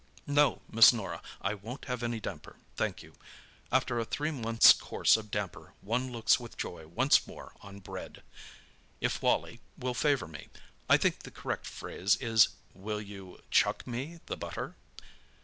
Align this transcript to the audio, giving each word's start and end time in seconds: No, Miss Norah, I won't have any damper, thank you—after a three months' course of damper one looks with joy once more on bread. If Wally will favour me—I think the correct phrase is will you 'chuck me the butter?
No, 0.25 0.63
Miss 0.67 0.91
Norah, 0.91 1.21
I 1.43 1.53
won't 1.53 1.85
have 1.85 2.01
any 2.01 2.19
damper, 2.19 2.55
thank 2.75 3.03
you—after 3.03 3.99
a 3.99 4.03
three 4.03 4.31
months' 4.31 4.73
course 4.73 5.15
of 5.15 5.29
damper 5.29 5.73
one 5.81 6.11
looks 6.11 6.39
with 6.39 6.57
joy 6.57 6.87
once 6.87 7.27
more 7.27 7.53
on 7.61 7.81
bread. 7.81 8.23
If 8.99 9.21
Wally 9.21 9.59
will 9.77 9.93
favour 9.93 10.27
me—I 10.27 10.97
think 10.97 11.19
the 11.19 11.29
correct 11.29 11.67
phrase 11.67 12.15
is 12.15 12.47
will 12.73 12.99
you 12.99 13.43
'chuck 13.51 13.85
me 13.85 14.19
the 14.25 14.35
butter? 14.37 14.75